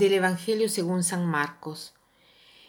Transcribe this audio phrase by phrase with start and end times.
[0.00, 1.92] Del Evangelio según San Marcos.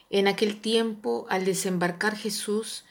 [0.09, 2.83] En aquel tiempo, al desembarcar Jesús,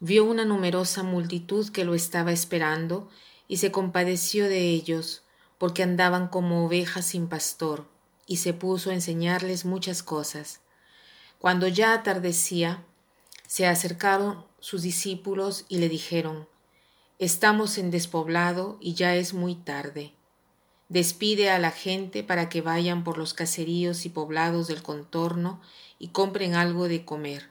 [0.00, 3.08] vio una numerosa multitud que lo estaba esperando,
[3.48, 5.22] y se compadeció de ellos,
[5.56, 7.88] porque andaban como ovejas sin pastor,
[8.26, 10.60] y se puso a enseñarles muchas cosas.
[11.38, 12.84] Cuando ya atardecía,
[13.46, 16.46] se acercaron sus discípulos y le dijeron,
[17.18, 20.12] Estamos en despoblado y ya es muy tarde.
[20.88, 25.60] Despide a la gente para que vayan por los caseríos y poblados del contorno
[25.98, 27.48] y compren algo de comer.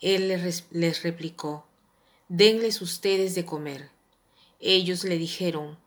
[0.00, 1.66] Él les, replicó,
[2.28, 3.90] Denles ustedes de comer.
[4.60, 5.78] Ellos le dijeron,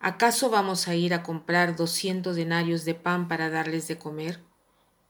[0.00, 4.40] ¿acaso vamos a ir a comprar doscientos denarios de pan para darles de comer?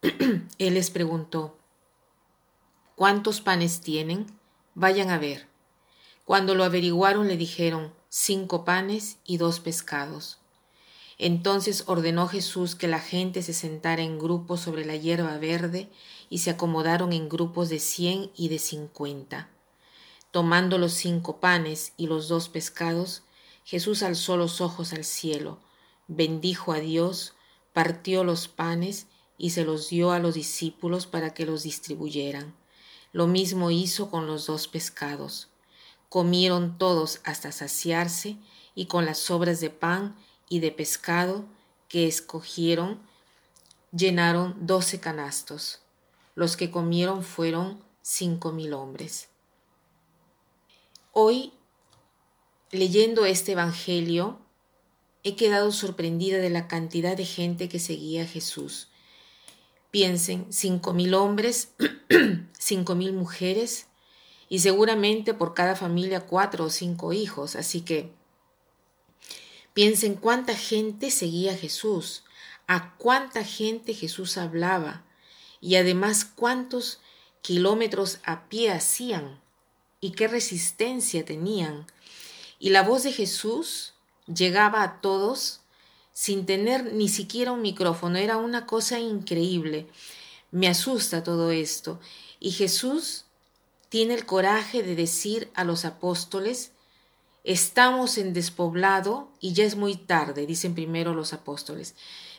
[0.58, 1.58] Él les preguntó,
[2.94, 4.26] ¿cuántos panes tienen?
[4.74, 5.48] Vayan a ver.
[6.24, 10.38] Cuando lo averiguaron le dijeron, cinco panes y dos pescados.
[11.18, 15.90] Entonces ordenó Jesús que la gente se sentara en grupos sobre la hierba verde
[16.30, 19.48] y se acomodaron en grupos de cien y de cincuenta.
[20.30, 23.22] Tomando los cinco panes y los dos pescados,
[23.64, 25.58] Jesús alzó los ojos al cielo,
[26.06, 27.34] bendijo a Dios,
[27.72, 32.54] partió los panes y se los dio a los discípulos para que los distribuyeran.
[33.12, 35.48] Lo mismo hizo con los dos pescados.
[36.08, 38.36] Comieron todos hasta saciarse
[38.74, 40.14] y con las sobras de pan
[40.48, 41.44] y de pescado
[41.88, 43.00] que escogieron
[43.92, 45.80] llenaron doce canastos.
[46.34, 49.28] Los que comieron fueron cinco mil hombres.
[51.12, 51.52] Hoy,
[52.70, 54.38] leyendo este Evangelio,
[55.24, 58.88] he quedado sorprendida de la cantidad de gente que seguía a Jesús.
[59.90, 61.72] Piensen, cinco mil hombres,
[62.58, 63.86] cinco mil mujeres,
[64.48, 67.56] y seguramente por cada familia cuatro o cinco hijos.
[67.56, 68.12] Así que
[69.78, 72.24] piensen cuánta gente seguía a Jesús,
[72.66, 75.04] a cuánta gente Jesús hablaba
[75.60, 76.98] y además cuántos
[77.42, 79.40] kilómetros a pie hacían
[80.00, 81.86] y qué resistencia tenían.
[82.58, 83.94] Y la voz de Jesús
[84.26, 85.60] llegaba a todos
[86.12, 88.18] sin tener ni siquiera un micrófono.
[88.18, 89.86] Era una cosa increíble.
[90.50, 92.00] Me asusta todo esto.
[92.40, 93.26] Y Jesús
[93.90, 96.72] tiene el coraje de decir a los apóstoles,
[97.48, 101.94] estamos en despoblado y ya es muy tarde, dicen primero los apóstoles.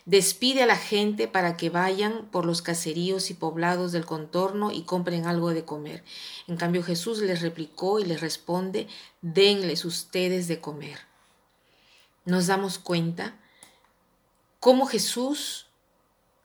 [0.05, 4.83] Despide a la gente para que vayan por los caseríos y poblados del contorno y
[4.83, 6.03] compren algo de comer.
[6.47, 8.87] En cambio Jesús les replicó y les responde,
[9.23, 10.99] denles ustedes de comer.
[12.25, 13.35] Nos damos cuenta
[14.59, 15.65] cómo Jesús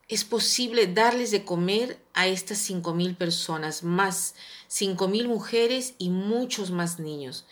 [0.07, 4.33] es posible darles de comer a estas cinco mil personas, más
[4.67, 7.45] cinco mil mujeres y muchos más niños.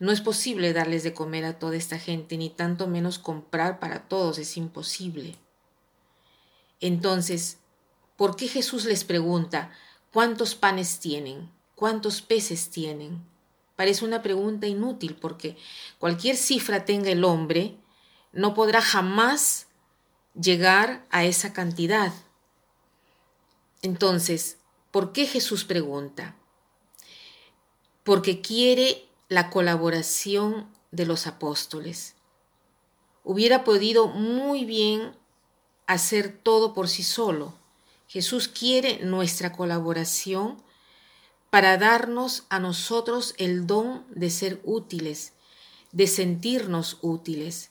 [0.00, 4.08] No es posible darles de comer a toda esta gente, ni tanto menos comprar para
[4.08, 5.36] todos, es imposible.
[6.80, 7.58] Entonces,
[8.16, 9.70] ¿por qué Jesús les pregunta
[10.10, 11.50] cuántos panes tienen?
[11.74, 13.22] ¿Cuántos peces tienen?
[13.76, 15.58] Parece una pregunta inútil porque
[15.98, 17.76] cualquier cifra tenga el hombre,
[18.32, 19.66] no podrá jamás
[20.34, 22.14] llegar a esa cantidad.
[23.82, 24.56] Entonces,
[24.90, 26.36] ¿por qué Jesús pregunta?
[28.02, 32.16] Porque quiere la colaboración de los apóstoles.
[33.22, 35.12] Hubiera podido muy bien
[35.86, 37.54] hacer todo por sí solo.
[38.08, 40.60] Jesús quiere nuestra colaboración
[41.48, 45.32] para darnos a nosotros el don de ser útiles,
[45.92, 47.70] de sentirnos útiles.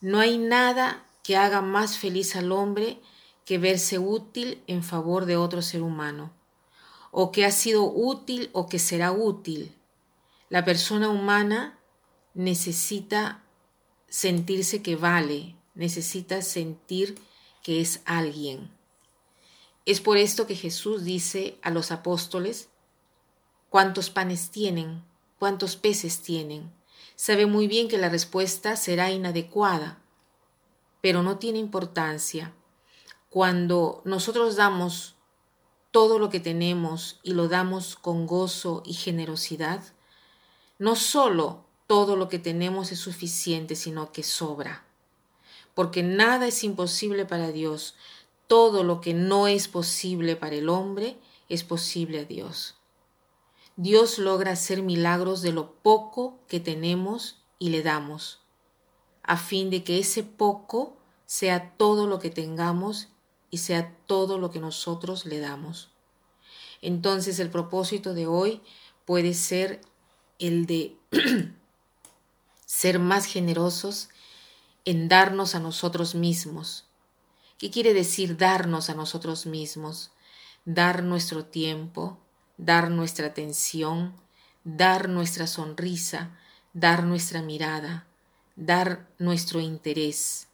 [0.00, 3.00] No hay nada que haga más feliz al hombre
[3.44, 6.30] que verse útil en favor de otro ser humano,
[7.10, 9.74] o que ha sido útil o que será útil.
[10.54, 11.80] La persona humana
[12.32, 13.42] necesita
[14.08, 17.18] sentirse que vale, necesita sentir
[17.64, 18.70] que es alguien.
[19.84, 22.68] Es por esto que Jesús dice a los apóstoles,
[23.68, 25.02] ¿cuántos panes tienen?
[25.40, 26.72] ¿Cuántos peces tienen?
[27.16, 29.98] Sabe muy bien que la respuesta será inadecuada,
[31.00, 32.54] pero no tiene importancia.
[33.28, 35.16] Cuando nosotros damos
[35.90, 39.93] todo lo que tenemos y lo damos con gozo y generosidad,
[40.78, 44.84] no solo todo lo que tenemos es suficiente, sino que sobra.
[45.74, 47.96] Porque nada es imposible para Dios.
[48.46, 51.18] Todo lo que no es posible para el hombre
[51.48, 52.76] es posible a Dios.
[53.76, 58.44] Dios logra hacer milagros de lo poco que tenemos y le damos
[59.24, 60.96] a fin de que ese poco
[61.26, 63.08] sea todo lo que tengamos
[63.50, 65.90] y sea todo lo que nosotros le damos.
[66.82, 68.60] Entonces el propósito de hoy
[69.06, 69.80] puede ser
[70.38, 70.96] el de
[72.66, 74.08] ser más generosos
[74.84, 76.84] en darnos a nosotros mismos,
[77.58, 80.10] ¿Qué quiere decir darnos a nosotros mismos?
[80.64, 82.18] Dar nuestro tiempo,
[82.58, 84.12] dar nuestra atención,
[84.64, 86.36] dar nuestra sonrisa,
[86.72, 88.06] dar nuestra mirada,
[88.56, 90.48] dar nuestro interés.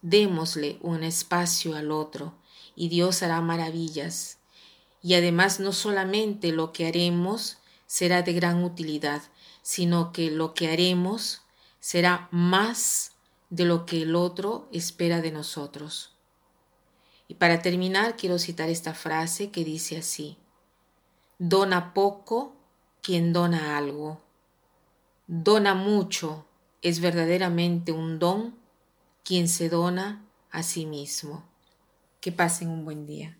[0.00, 2.34] Démosle un espacio al otro
[2.74, 4.38] y Dios hará maravillas.
[5.02, 7.58] Y además no solamente lo que haremos
[7.92, 9.20] será de gran utilidad,
[9.60, 11.42] sino que lo que haremos
[11.78, 13.12] será más
[13.50, 16.16] de lo que el otro espera de nosotros.
[17.28, 20.38] Y para terminar quiero citar esta frase que dice así,
[21.38, 22.56] Dona poco
[23.02, 24.22] quien dona algo.
[25.26, 26.46] Dona mucho
[26.80, 28.56] es verdaderamente un don
[29.22, 31.44] quien se dona a sí mismo.
[32.22, 33.36] Que pasen un buen día.